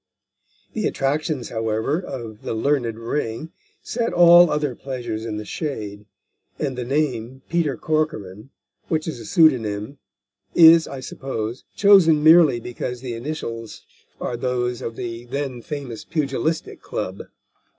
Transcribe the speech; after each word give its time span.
The 0.73 0.87
attractions, 0.87 1.49
however, 1.49 1.99
of 2.01 2.41
The 2.41 2.55
Learned 2.55 2.97
Ring, 2.97 3.51
set 3.83 4.13
all 4.13 4.49
other 4.49 4.73
pleasures 4.73 5.25
in 5.25 5.37
the 5.37 5.45
shade, 5.45 6.07
and 6.57 6.75
the 6.75 6.83
name, 6.83 7.43
Peter 7.49 7.77
Corcoran, 7.77 8.49
which 8.87 9.07
is 9.07 9.19
a 9.19 9.25
pseudonym, 9.25 9.99
is, 10.55 10.87
I 10.87 11.01
suppose, 11.01 11.65
chosen 11.75 12.23
merely 12.23 12.59
because 12.59 13.01
the 13.01 13.13
initials 13.13 13.83
are 14.19 14.35
those 14.37 14.81
of 14.81 14.95
the 14.95 15.25
then 15.25 15.61
famous 15.61 16.03
Pugilistic 16.03 16.81
Club. 16.81 17.25